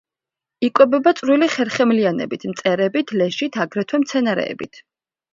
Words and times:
იკვებება 0.67 1.11
წვრილი 1.17 1.49
ხერხემლიანებით, 1.55 2.45
მწერებით, 2.51 3.13
ლეშით, 3.19 3.59
აგრეთვე 3.65 4.01
მცენარეებით. 4.05 4.81